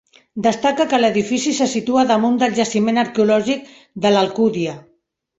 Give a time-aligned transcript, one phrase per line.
[0.45, 3.69] Destaca que l'edifici se situa damunt del jaciment arqueològic
[4.07, 4.73] de l'Alcúdia.